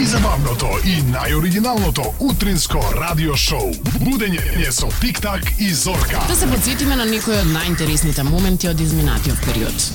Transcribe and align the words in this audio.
Најзабавното 0.00 0.68
и 0.88 0.94
најоригиналното 1.12 2.06
утринско 2.24 2.80
радио 2.96 3.34
шоу. 3.36 3.68
Будење 4.00 4.70
со 4.72 4.88
Тик-так 5.02 5.44
и 5.60 5.68
Зорка. 5.74 6.24
Да 6.24 6.36
се 6.36 6.48
подсетиме 6.48 6.96
на 6.96 7.04
некои 7.04 7.36
од 7.36 7.52
најинтересните 7.52 8.24
моменти 8.24 8.72
од 8.72 8.80
изминатиот 8.80 9.44
период. 9.44 9.90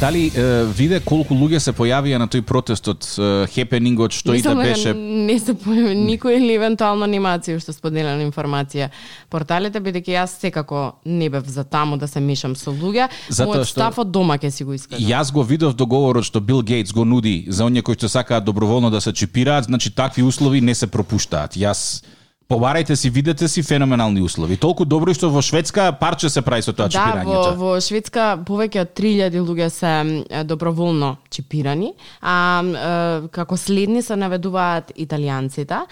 Дали 0.00 0.26
е, 0.26 0.64
виде 0.74 0.98
колку 1.00 1.36
луѓе 1.38 1.60
се 1.62 1.72
појавија 1.72 2.18
на 2.18 2.26
тој 2.26 2.42
протестот, 2.42 3.06
е, 3.14 3.28
хепенингот, 3.54 4.12
што 4.12 4.34
и 4.34 4.42
да 4.42 4.56
беше 4.58 4.90
Не 4.94 5.38
се 5.38 5.54
појави 5.54 5.94
никој 6.02 6.34
или 6.40 6.56
евентуално 6.58 7.06
анимација 7.06 7.60
што 7.62 7.72
споделена 7.72 8.26
информација. 8.26 8.90
Порталите 9.30 9.78
бидејќи 9.78 10.18
јас 10.18 10.34
секако 10.42 10.98
не 11.06 11.30
бев 11.30 11.46
за 11.46 11.62
таму 11.64 11.96
да 11.96 12.08
се 12.10 12.20
мешам 12.20 12.56
со 12.58 12.74
луѓе, 12.74 13.06
мојот 13.30 13.70
што- 13.70 13.70
став 13.70 14.02
од 14.02 14.10
дома 14.10 14.34
ќе 14.34 14.50
си 14.50 14.64
го 14.64 14.74
искажам. 14.74 15.06
Јас 15.08 15.32
го 15.32 15.46
видов 15.46 15.78
договорот 15.78 16.24
што 16.24 16.40
Бил 16.40 16.62
Гейтс 16.62 16.92
го 16.92 17.04
нуди 17.04 17.46
за 17.48 17.64
оние 17.64 17.82
кои 17.82 17.94
што 17.94 18.08
сакаат 18.08 18.44
доброволно 18.44 18.90
да 18.90 19.00
се 19.00 19.12
чипираат, 19.12 19.43
значи 19.62 19.94
такви 19.94 20.22
услови 20.22 20.60
не 20.60 20.74
се 20.74 20.86
пропуштаат. 20.86 21.56
Јас 21.56 22.02
Побарајте 22.48 22.94
си, 22.94 23.10
видете 23.10 23.48
си 23.48 23.62
феноменални 23.62 24.20
услови. 24.22 24.56
Толку 24.60 24.84
добро 24.84 25.14
што 25.16 25.30
во 25.32 25.40
Шведска 25.40 25.94
парче 25.96 26.28
се 26.28 26.42
прави 26.44 26.62
со 26.62 26.74
тоа 26.76 26.90
Да, 26.92 26.92
чипирањето. 26.92 27.54
во, 27.56 27.72
во 27.72 27.80
Шведска 27.80 28.24
повеќе 28.44 28.82
од 28.84 28.90
3000 28.92 29.40
луѓе 29.40 29.68
се 29.72 30.44
доброволно 30.44 31.16
чипирани, 31.32 31.94
а 32.20 32.60
е, 32.60 33.28
како 33.32 33.56
следни 33.56 34.02
се 34.02 34.16
наведуваат 34.16 34.92
италијанците. 34.92 35.86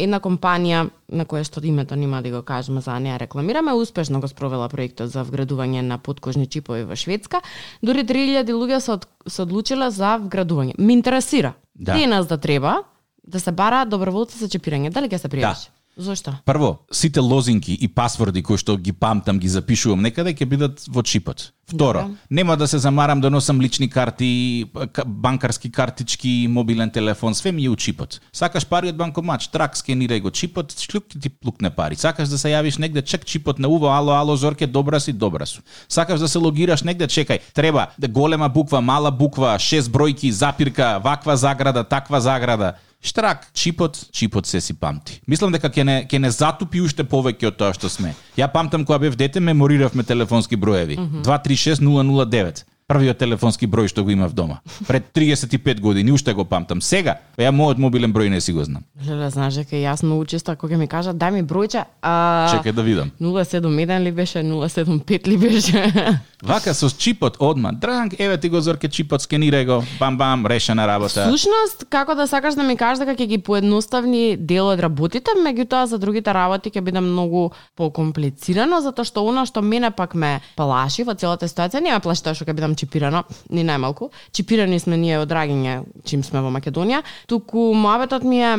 Една 0.00 0.20
компанија 0.24 0.88
на 1.12 1.26
која 1.28 1.44
што 1.44 1.60
името 1.60 1.96
нема 1.96 2.22
да 2.22 2.30
го 2.30 2.42
кажеме 2.42 2.80
за 2.80 2.96
да 2.96 3.00
не 3.00 3.12
ја 3.12 3.20
рекламираме, 3.20 3.76
успешно 3.76 4.20
го 4.20 4.28
спровела 4.28 4.68
проектот 4.68 5.12
за 5.12 5.20
вградување 5.20 5.82
на 5.82 5.98
подкожни 5.98 6.46
чипови 6.46 6.88
во 6.88 6.96
Шведска. 6.96 7.42
Дури 7.82 8.08
3000 8.08 8.48
луѓе 8.56 8.80
се, 8.80 8.92
од, 8.92 9.06
се 9.28 9.42
одлучиле 9.42 9.90
за 9.90 10.16
вградување. 10.16 10.78
Ме 10.78 10.96
интересира. 10.96 11.52
Да. 11.74 11.94
Денес 11.94 12.26
да 12.26 12.38
треба 12.38 12.84
да 13.24 13.40
се 13.40 13.52
бара 13.52 13.84
доброволци 13.84 14.38
за 14.38 14.48
чипирање. 14.48 14.92
Дали 14.92 15.08
ќе 15.08 15.18
се 15.18 15.28
пријавиш? 15.28 15.68
Зошто? 15.96 16.34
Прво, 16.44 16.78
сите 16.92 17.20
лозинки 17.20 17.72
и 17.72 17.88
пасворди 17.88 18.42
кои 18.42 18.58
што 18.58 18.74
ги 18.76 18.92
памтам, 18.92 19.38
ги 19.38 19.48
запишувам 19.48 20.02
некаде, 20.02 20.34
ќе 20.34 20.46
бидат 20.46 20.82
во 20.90 21.02
чипот. 21.06 21.52
Второ, 21.66 22.02
Добре. 22.02 22.16
нема 22.30 22.56
да 22.56 22.68
се 22.68 22.78
замарам 22.78 23.20
да 23.20 23.30
носам 23.30 23.60
лични 23.60 23.88
карти, 23.90 24.64
банкарски 25.06 25.70
картички, 25.72 26.46
мобилен 26.50 26.90
телефон, 26.90 27.34
све 27.34 27.52
ми 27.52 27.64
е 27.64 27.70
у 27.70 27.76
чипот. 27.76 28.20
Сакаш 28.32 28.66
пари 28.66 28.90
од 28.90 28.98
банкомат, 28.98 29.46
трак, 29.52 29.78
скенирај 29.78 30.20
го 30.20 30.30
чипот, 30.30 30.74
шлюк 30.76 31.08
ти 31.08 31.30
плукне 31.30 31.70
пари. 31.70 31.96
Сакаш 31.96 32.28
да 32.28 32.38
се 32.38 32.52
јавиш 32.52 32.78
негде, 32.78 33.02
чек 33.02 33.24
чипот 33.24 33.58
на 33.58 33.68
уво, 33.68 33.88
ало, 33.88 34.12
ало, 34.12 34.36
зорке, 34.36 34.66
добра 34.66 35.00
си, 35.00 35.12
добра 35.12 35.46
су. 35.46 35.62
Сакаш 35.88 36.20
да 36.20 36.28
се 36.28 36.38
логираш 36.38 36.82
негде, 36.82 37.06
чекај, 37.06 37.40
треба 37.54 37.86
да 37.98 38.08
голема 38.08 38.48
буква, 38.48 38.80
мала 38.80 39.10
буква, 39.10 39.58
шест 39.58 39.88
бројки, 39.88 40.30
запирка, 40.30 41.00
ваква 41.04 41.36
заграда, 41.36 41.84
таква 41.84 42.20
заграда. 42.20 42.74
Штрак, 43.04 43.48
чипот, 43.52 43.98
чипот 44.12 44.46
се 44.46 44.60
си 44.60 44.74
памти. 44.74 45.20
Мислам 45.28 45.52
дека 45.52 45.68
ќе 45.68 45.84
не 45.84 45.96
ќе 46.08 46.18
не 46.24 46.30
затупи 46.32 46.80
уште 46.80 47.04
повеќе 47.04 47.50
од 47.50 47.58
тоа 47.60 47.74
што 47.76 47.90
сме. 47.92 48.14
Ја 48.38 48.48
памтам 48.48 48.86
кога 48.88 48.98
бев 49.02 49.16
дете, 49.20 49.40
мемориравме 49.44 50.02
телефонски 50.02 50.56
броеви. 50.56 50.96
236 50.96 51.84
009. 51.84 52.64
Првиот 52.84 53.16
телефонски 53.16 53.64
број 53.64 53.88
што 53.88 54.02
го 54.04 54.12
имав 54.12 54.34
дома. 54.36 54.58
Пред 54.84 55.06
35 55.16 55.80
години 55.80 56.12
уште 56.12 56.34
го 56.36 56.44
памтам. 56.44 56.82
Сега, 56.84 57.14
ја 57.40 57.48
мојот 57.48 57.78
мобилен 57.80 58.12
број 58.12 58.28
не 58.28 58.42
си 58.44 58.52
го 58.52 58.60
знам. 58.60 58.84
Леле, 59.00 59.30
знаеш 59.32 59.56
дека 59.62 59.78
јас 59.80 60.02
многу 60.04 60.26
често 60.28 60.52
кога 60.52 60.76
ќе 60.76 60.82
ми 60.82 60.88
кажат 60.92 61.16
дај 61.16 61.32
ми 61.32 61.40
бројче, 61.48 61.86
а 62.04 62.12
Чекај 62.52 62.76
да 62.76 62.84
видам. 62.84 63.10
071 63.20 64.04
ли 64.04 64.12
беше, 64.12 64.42
075 64.44 65.28
ли 65.28 65.36
беше. 65.40 65.84
Вака 66.44 66.74
со 66.74 66.90
чипот 66.90 67.36
одма. 67.40 67.72
Дранг, 67.72 68.20
еве 68.20 68.36
ти 68.36 68.48
го 68.52 68.60
зорке 68.60 68.88
чипот, 68.88 69.24
скенирај 69.24 69.64
го. 69.64 69.80
Бам 69.98 70.18
бам, 70.18 70.44
решена 70.46 70.84
работа. 70.86 71.24
Сушност, 71.24 71.86
како 71.88 72.14
да 72.14 72.26
сакаш 72.28 72.54
да 72.54 72.68
ми 72.68 72.76
кажеш 72.76 73.00
дека 73.00 73.16
ќе 73.16 73.26
ги 73.32 73.38
поедноставни 73.38 74.36
дел 74.36 74.68
од 74.68 74.84
работите, 74.84 75.32
меѓутоа 75.40 75.88
за 75.88 75.96
другите 75.98 76.36
работи 76.36 76.68
ќе 76.68 76.84
биде 76.84 77.00
многу 77.00 77.48
покомплицирано, 77.80 78.84
затоа 78.84 79.08
што 79.08 79.24
она 79.24 79.48
што 79.48 79.64
мене 79.64 79.88
пак 79.88 80.12
ме 80.14 80.42
плаши 80.52 81.08
во 81.08 81.16
целата 81.16 81.48
ситуација, 81.48 81.80
не 81.80 81.96
ме 81.96 82.04
плаши 82.04 82.28
тоа 82.28 82.36
што 82.36 82.44
ќе 82.44 82.52
бидам 82.52 82.73
чипирано, 82.78 83.24
ни 83.50 83.64
најмалку. 83.66 84.10
Чипирани 84.32 84.80
сме 84.80 84.96
ние 85.00 85.18
од 85.20 85.28
Драгиње, 85.30 85.82
чим 86.04 86.22
сме 86.26 86.42
во 86.44 86.52
Македонија, 86.54 87.02
туку 87.30 87.72
моабетот 87.74 88.24
ми 88.24 88.42
е 88.42 88.54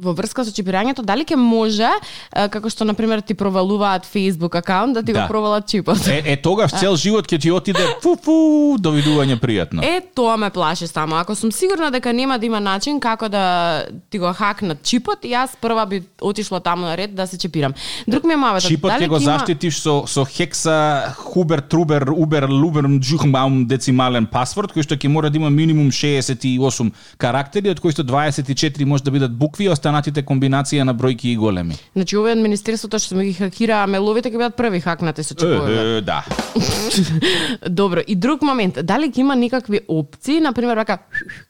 во 0.00 0.12
врска 0.12 0.44
со 0.44 0.52
чипирањето, 0.54 1.02
дали 1.02 1.24
ќе 1.24 1.36
може, 1.36 1.88
како 2.32 2.70
што, 2.70 2.84
например, 2.84 3.20
ти 3.20 3.34
провалуваат 3.34 4.06
Facebook 4.06 4.56
акаунт, 4.58 4.94
да 4.94 5.02
ти 5.02 5.12
Да. 5.12 5.22
го 5.22 5.28
провалат 5.28 5.66
чипот. 5.66 6.06
Е, 6.06 6.22
е 6.26 6.36
тогаш 6.36 6.70
цел 6.70 6.96
живот 6.96 7.26
ќе 7.26 7.40
ти 7.40 7.50
отиде 7.50 7.84
фу 8.02 8.16
фу, 8.16 8.76
довидување 8.78 9.38
пријатно. 9.40 9.82
Е, 9.82 10.00
тоа 10.14 10.36
ме 10.36 10.50
плаши 10.50 10.86
само. 10.86 11.16
Ако 11.16 11.34
сум 11.34 11.52
сигурна 11.52 11.90
дека 11.90 12.12
нема 12.12 12.38
да 12.38 12.46
има 12.46 12.60
начин 12.60 13.00
како 13.00 13.28
да 13.28 13.84
ти 14.10 14.18
го 14.18 14.32
хакнат 14.32 14.82
чипот, 14.82 15.22
јас 15.24 15.56
прва 15.60 15.86
би 15.86 16.02
отишла 16.20 16.60
таму 16.60 16.86
на 16.86 16.96
ред 16.96 17.14
да 17.14 17.26
се 17.26 17.38
чипирам. 17.38 17.74
Друг 18.08 18.24
ми 18.24 18.32
е 18.32 18.36
мавето. 18.36 18.68
Чипот 18.68 18.92
ќе 18.92 19.08
го 19.08 19.18
заштитиш 19.18 19.80
со 19.82 20.06
со 20.06 20.24
хекса 20.24 21.14
хубер 21.16 21.60
трубер 21.60 22.08
убер 22.14 22.48
лубер 22.48 22.84
джухмаум 22.98 23.66
децимален 23.66 24.26
пасворд 24.26 24.72
кој 24.72 24.82
што 24.86 24.96
ќе 24.96 25.08
мора 25.08 25.30
да 25.30 25.38
има 25.38 25.50
минимум 25.50 25.90
68 25.90 26.92
карактери 27.18 27.70
од 27.70 27.80
кои 27.80 27.92
што 27.92 28.04
24 28.04 28.84
може 28.84 29.04
да 29.04 29.10
бидат 29.10 29.34
букви, 29.34 29.68
останатите 29.88 30.22
комбинација 30.22 30.84
на 30.84 30.94
бројки 30.94 31.32
и 31.32 31.36
големи. 31.36 31.76
Значи, 31.96 32.16
овие 32.16 32.34
од 32.36 32.42
Министерството 32.42 32.98
што 33.00 33.16
ми 33.16 33.28
ги 33.30 33.34
хакира 33.38 33.80
меловите 33.88 34.28
ќе 34.28 34.36
бидат 34.36 34.56
први 34.56 34.80
хакнати 34.84 35.24
со 35.24 35.34
чипове. 35.34 35.98
Е, 35.98 36.00
да. 36.04 36.24
Добро, 37.80 38.04
и 38.06 38.16
друг 38.16 38.42
момент, 38.42 38.80
дали 38.84 39.08
ќе 39.08 39.24
има 39.24 39.36
некакви 39.36 39.80
опции, 39.88 40.40
на 40.40 40.52
пример 40.52 40.76
вака 40.76 40.98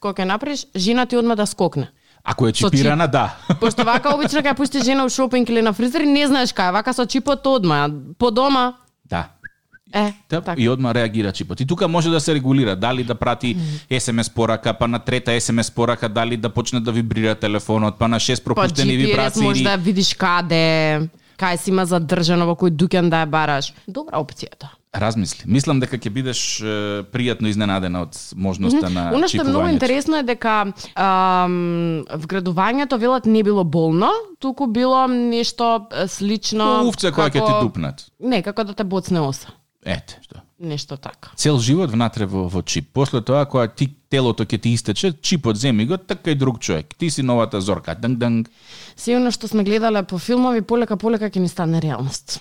кога 0.01 0.15
ќе 0.23 0.29
направиш, 0.29 0.67
жена 0.77 1.07
ти 1.07 1.19
одма 1.19 1.35
да 1.35 1.47
скокне. 1.47 1.91
Ако 2.25 2.49
е 2.49 2.53
чипирана, 2.53 3.09
да. 3.09 3.35
Пошто 3.61 3.85
вака 3.85 4.15
обично 4.15 4.41
кога 4.41 4.55
пусти 4.55 4.83
жена 4.85 5.05
у 5.05 5.09
шопинг 5.09 5.49
или 5.49 5.63
на 5.63 5.73
фризер, 5.73 6.07
не 6.07 6.27
знаеш 6.27 6.55
кај, 6.55 6.73
вака 6.73 6.95
со 6.95 7.07
чипот 7.07 7.47
одма, 7.47 7.89
по 8.19 8.31
дома, 8.31 8.75
Да. 8.75 8.88
Е, 9.93 10.13
Да, 10.31 10.41
така. 10.41 10.61
и 10.61 10.69
одма 10.69 10.95
реагира 10.95 11.33
чипот. 11.33 11.61
И 11.61 11.67
тука 11.67 11.89
може 11.89 12.11
да 12.11 12.21
се 12.21 12.35
регулира 12.35 12.77
дали 12.77 13.05
да 13.05 13.15
прати 13.15 13.57
SMS 13.91 14.35
порака, 14.35 14.75
па 14.75 14.89
на 14.89 14.99
трета 14.99 15.31
SMS 15.31 15.75
порака 15.75 16.09
дали 16.09 16.37
да 16.37 16.49
почне 16.49 16.81
да 16.81 16.93
вибрира 16.93 17.35
телефонот, 17.35 17.99
па 17.99 18.09
на 18.09 18.21
шест 18.21 18.45
Па 18.45 18.55
пропуштени 18.55 18.93
GPS 18.93 19.07
вибрации. 19.07 19.43
може 19.43 19.63
да 19.63 19.77
видиш 19.77 20.15
каде, 20.15 21.09
кај 21.39 21.57
си 21.57 21.71
има 21.71 21.87
задржано 21.87 22.47
во 22.47 22.55
кој 22.55 22.71
дуќан 22.71 23.09
да 23.09 23.23
ја 23.23 23.27
бараш. 23.27 23.73
Добра 23.89 24.19
опција 24.19 24.51
тоа. 24.59 24.71
Размисли. 24.95 25.45
Мислам 25.47 25.81
дека 25.81 25.99
ќе 25.99 26.11
бидеш 26.11 26.61
е, 26.61 26.65
пријатно 27.13 27.47
изненадена 27.49 28.01
од 28.03 28.17
можноста 28.35 28.89
на 28.91 29.13
Оно 29.15 29.29
што 29.29 29.45
е 29.45 29.45
многу 29.45 29.69
интересно 29.69 30.17
е 30.17 30.23
дека 30.25 30.73
ам, 30.97 32.05
вградувањето 32.09 32.99
велат 32.99 33.27
не 33.27 33.43
било 33.43 33.65
болно, 33.65 34.09
туку 34.39 34.67
било 34.67 35.07
нешто 35.07 35.87
слично 36.09 36.83
Увце 36.89 37.13
која 37.13 37.29
ќе 37.29 37.45
ти 37.47 37.53
дупнат. 37.63 38.07
Не, 38.21 38.43
како 38.43 38.65
да 38.65 38.73
те 38.75 38.85
боцне 38.85 39.21
оса. 39.21 39.49
Ете, 39.85 40.19
што. 40.23 40.43
Нешто 40.59 40.97
така. 40.97 41.31
Цел 41.37 41.59
живот 41.61 41.91
внатре 41.91 42.27
во, 42.27 42.49
во 42.49 42.63
чип. 42.63 42.91
После 42.93 43.23
тоа, 43.23 43.47
кога 43.47 43.69
ти 43.69 43.95
телото 44.11 44.43
ќе 44.43 44.59
ти 44.59 44.73
истече, 44.75 45.13
чипот 45.23 45.57
земи 45.57 45.87
го, 45.87 45.97
така 45.97 46.31
и 46.31 46.35
друг 46.35 46.59
човек. 46.59 46.95
Ти 46.99 47.11
си 47.11 47.23
новата 47.23 47.61
зорка. 47.61 47.95
Данг, 47.95 48.19
данг. 48.19 48.51
Сигурно 48.97 49.31
што 49.31 49.49
сме 49.49 49.65
гледале 49.65 50.03
по 50.03 50.19
филмови, 50.19 50.63
полека 50.63 50.97
полека 50.97 51.31
ќе 51.31 51.39
ни 51.39 51.49
стане 51.49 51.83
реалност. 51.83 52.41